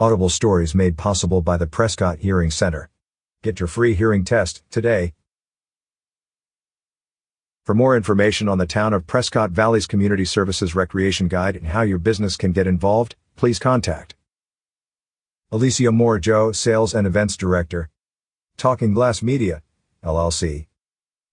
Audible 0.00 0.30
stories 0.30 0.74
made 0.74 0.96
possible 0.96 1.42
by 1.42 1.58
the 1.58 1.66
Prescott 1.66 2.20
Hearing 2.20 2.50
Center. 2.50 2.88
Get 3.42 3.60
your 3.60 3.66
free 3.66 3.92
hearing 3.92 4.24
test 4.24 4.62
today. 4.70 5.12
For 7.66 7.74
more 7.74 7.94
information 7.94 8.48
on 8.48 8.56
the 8.56 8.64
town 8.64 8.94
of 8.94 9.06
Prescott 9.06 9.50
Valley's 9.50 9.86
Community 9.86 10.24
Services 10.24 10.74
Recreation 10.74 11.28
Guide 11.28 11.54
and 11.54 11.66
how 11.66 11.82
your 11.82 11.98
business 11.98 12.38
can 12.38 12.52
get 12.52 12.66
involved, 12.66 13.14
please 13.36 13.58
contact 13.58 14.14
Alicia 15.52 15.92
Moore 15.92 16.18
Joe, 16.18 16.50
Sales 16.50 16.94
and 16.94 17.06
Events 17.06 17.36
Director, 17.36 17.90
Talking 18.56 18.94
Glass 18.94 19.22
Media, 19.22 19.62
LLC. 20.02 20.68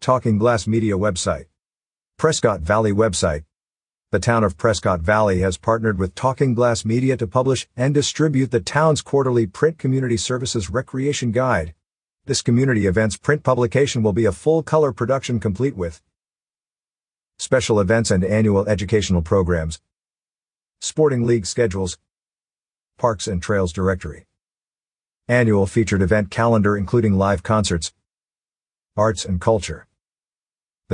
Talking 0.00 0.38
Glass 0.38 0.66
Media 0.66 0.94
website. 0.94 1.44
Prescott 2.24 2.62
Valley 2.62 2.90
website. 2.90 3.44
The 4.10 4.18
town 4.18 4.44
of 4.44 4.56
Prescott 4.56 5.02
Valley 5.02 5.40
has 5.40 5.58
partnered 5.58 5.98
with 5.98 6.14
Talking 6.14 6.54
Glass 6.54 6.82
Media 6.82 7.18
to 7.18 7.26
publish 7.26 7.68
and 7.76 7.92
distribute 7.92 8.50
the 8.50 8.60
town's 8.60 9.02
quarterly 9.02 9.46
print 9.46 9.76
community 9.76 10.16
services 10.16 10.70
recreation 10.70 11.32
guide. 11.32 11.74
This 12.24 12.40
community 12.40 12.86
events 12.86 13.18
print 13.18 13.42
publication 13.42 14.02
will 14.02 14.14
be 14.14 14.24
a 14.24 14.32
full-color 14.32 14.92
production 14.92 15.38
complete 15.38 15.76
with 15.76 16.00
special 17.36 17.78
events 17.78 18.10
and 18.10 18.24
annual 18.24 18.66
educational 18.66 19.20
programs, 19.20 19.82
sporting 20.80 21.26
league 21.26 21.44
schedules, 21.44 21.98
parks 22.96 23.28
and 23.28 23.42
trails 23.42 23.70
directory, 23.70 24.24
annual 25.28 25.66
featured 25.66 26.00
event 26.00 26.30
calendar 26.30 26.74
including 26.74 27.18
live 27.18 27.42
concerts, 27.42 27.92
arts 28.96 29.26
and 29.26 29.42
culture. 29.42 29.86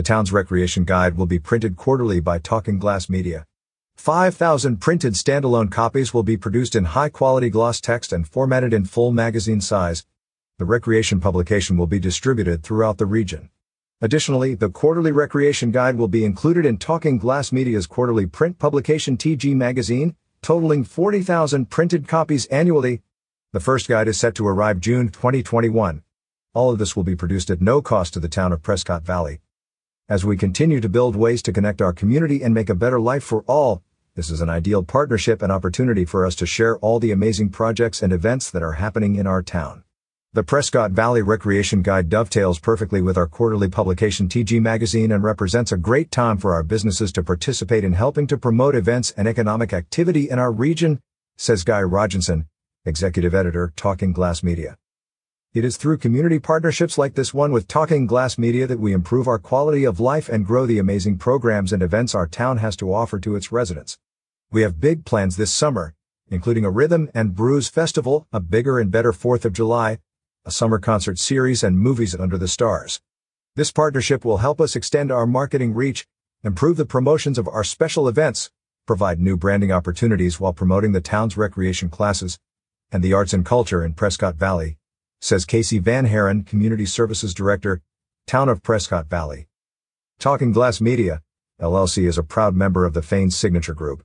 The 0.00 0.04
town's 0.04 0.32
recreation 0.32 0.84
guide 0.84 1.18
will 1.18 1.27
be 1.27 1.38
printed 1.38 1.77
quarterly 1.77 2.20
by 2.20 2.38
Talking 2.38 2.78
Glass 2.78 3.10
Media. 3.10 3.45
5,000 3.98 4.78
printed 4.78 5.12
standalone 5.12 5.70
copies 5.70 6.15
will 6.15 6.23
be 6.23 6.38
produced 6.38 6.74
in 6.74 6.87
high-quality 6.87 7.51
gloss 7.51 7.82
text 7.82 8.10
and 8.10 8.26
formatted 8.26 8.73
in 8.73 8.87
full 8.87 9.12
magazine 9.12 9.60
size. 9.60 10.07
The 10.57 10.65
recreation 10.65 11.20
publication 11.20 11.76
will 11.76 11.87
be 11.87 11.98
distributed 11.98 12.62
throughout 12.62 12.96
the 12.96 13.04
region. 13.04 13.51
Additionally, 14.01 14.54
the 14.54 14.70
quarterly 14.70 15.12
recreation 15.12 15.70
guide 15.70 15.96
will 15.96 16.09
be 16.09 16.24
included 16.24 16.64
in 16.64 16.79
Talking 16.79 17.18
Glass 17.18 17.52
Media's 17.52 17.87
quarterly 17.87 18.24
print 18.24 18.59
publication 18.59 19.18
TG 19.18 19.54
Magazine, 19.54 20.16
totaling 20.40 20.82
40,000 20.82 21.68
printed 21.68 22.09
copies 22.09 22.46
annually. 22.46 23.02
The 23.52 23.60
first 23.60 23.87
guide 23.87 24.09
is 24.09 24.18
set 24.18 24.35
to 24.37 24.48
arrive 24.48 24.80
June 24.80 25.10
2021. 25.10 26.02
All 26.54 26.70
of 26.70 26.79
this 26.79 26.96
will 26.96 27.04
be 27.04 27.16
produced 27.16 27.51
at 27.51 27.60
no 27.60 27.82
cost 27.82 28.14
to 28.14 28.20
the 28.20 28.30
town 28.30 28.51
of 28.51 28.62
Prescott 28.62 29.04
Valley. 29.04 29.40
As 30.11 30.25
we 30.25 30.37
continue 30.37 30.80
to 30.80 30.89
build 30.89 31.15
ways 31.15 31.41
to 31.43 31.53
connect 31.53 31.80
our 31.80 31.93
community 31.93 32.43
and 32.43 32.53
make 32.53 32.69
a 32.69 32.75
better 32.75 32.99
life 32.99 33.23
for 33.23 33.45
all, 33.47 33.80
this 34.16 34.29
is 34.29 34.41
an 34.41 34.51
ideal 34.51 34.83
partnership 34.83 35.41
and 35.41 35.53
opportunity 35.53 36.05
for 36.05 36.27
us 36.27 36.35
to 36.35 36.47
share 36.47 36.79
all 36.79 36.99
the 36.99 37.13
amazing 37.13 37.51
projects 37.51 38.03
and 38.03 38.13
events 38.13 38.51
that 38.51 38.61
are 38.61 38.73
happening 38.73 39.15
in 39.15 39.29
our 39.29 39.41
town. 39.41 39.85
The 40.33 40.43
Prescott 40.43 40.91
Valley 40.91 41.23
Recreation 41.23 41.83
Guide 41.83 42.09
dovetails 42.09 42.59
perfectly 42.59 43.01
with 43.01 43.16
our 43.16 43.29
quarterly 43.29 43.69
publication 43.69 44.27
TG 44.27 44.61
Magazine 44.61 45.13
and 45.13 45.23
represents 45.23 45.71
a 45.71 45.77
great 45.77 46.11
time 46.11 46.38
for 46.38 46.55
our 46.55 46.65
businesses 46.65 47.13
to 47.13 47.23
participate 47.23 47.85
in 47.85 47.93
helping 47.93 48.27
to 48.27 48.37
promote 48.37 48.75
events 48.75 49.13
and 49.16 49.29
economic 49.29 49.73
activity 49.73 50.29
in 50.29 50.41
our 50.41 50.51
region, 50.51 50.99
says 51.38 51.63
Guy 51.63 51.83
Rogenson, 51.83 52.47
Executive 52.85 53.33
Editor, 53.33 53.73
Talking 53.77 54.13
Glass 54.13 54.43
Media. 54.43 54.77
It 55.52 55.65
is 55.65 55.76
through 55.76 55.98
community 55.98 56.38
partnerships 56.38 56.96
like 56.96 57.16
this 57.16 57.34
one 57.34 57.51
with 57.51 57.66
Talking 57.66 58.06
Glass 58.06 58.38
Media 58.38 58.68
that 58.68 58.79
we 58.79 58.93
improve 58.93 59.26
our 59.26 59.40
quality 59.40 59.82
of 59.82 59.98
life 59.98 60.29
and 60.29 60.46
grow 60.46 60.65
the 60.65 60.79
amazing 60.79 61.18
programs 61.18 61.73
and 61.73 61.82
events 61.82 62.15
our 62.15 62.29
town 62.29 62.59
has 62.59 62.76
to 62.76 62.95
offer 62.95 63.18
to 63.18 63.34
its 63.34 63.51
residents. 63.51 63.98
We 64.53 64.62
have 64.62 64.81
big 64.81 65.04
plans 65.04 65.37
this 65.37 65.50
summer, 65.50 65.97
including 66.28 66.65
a 66.65 66.70
Rhythm 66.70 67.10
and 67.16 67.34
Brews 67.34 67.66
Festival, 67.66 68.28
a 68.32 68.38
bigger 68.38 68.78
and 68.78 68.92
better 68.92 69.10
4th 69.10 69.44
of 69.44 69.52
July, 69.52 69.98
a 70.44 70.52
summer 70.52 70.78
concert 70.78 71.19
series, 71.19 71.64
and 71.64 71.80
movies 71.80 72.14
under 72.14 72.38
the 72.38 72.46
stars. 72.46 73.00
This 73.56 73.72
partnership 73.72 74.25
will 74.25 74.38
help 74.38 74.60
us 74.60 74.76
extend 74.76 75.10
our 75.10 75.26
marketing 75.26 75.75
reach, 75.75 76.06
improve 76.44 76.76
the 76.76 76.86
promotions 76.86 77.38
of 77.38 77.48
our 77.48 77.64
special 77.64 78.06
events, 78.06 78.52
provide 78.86 79.19
new 79.19 79.36
branding 79.36 79.72
opportunities 79.72 80.38
while 80.38 80.52
promoting 80.52 80.92
the 80.92 81.00
town's 81.00 81.36
recreation 81.36 81.88
classes 81.88 82.38
and 82.92 83.02
the 83.02 83.12
arts 83.12 83.32
and 83.32 83.44
culture 83.44 83.84
in 83.84 83.94
Prescott 83.94 84.36
Valley, 84.36 84.76
says 85.20 85.44
Casey 85.44 85.78
Van 85.78 86.06
Haren, 86.06 86.47
Community 86.47 86.86
Services 86.86 87.34
Director, 87.34 87.82
Town 88.26 88.48
of 88.48 88.62
Prescott 88.62 89.06
Valley. 89.06 89.48
Talking 90.19 90.53
Glass 90.53 90.81
Media, 90.81 91.22
LLC 91.60 92.06
is 92.06 92.16
a 92.16 92.22
proud 92.22 92.54
member 92.54 92.84
of 92.84 92.94
the 92.94 93.03
Fanes 93.03 93.36
Signature 93.36 93.75
Group. 93.75 94.03